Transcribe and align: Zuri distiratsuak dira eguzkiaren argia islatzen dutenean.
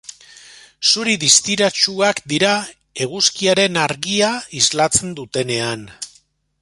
Zuri 0.91 1.11
distiratsuak 1.23 2.21
dira 2.33 2.53
eguzkiaren 3.05 3.79
argia 3.83 4.31
islatzen 4.63 5.17
dutenean. 5.21 5.85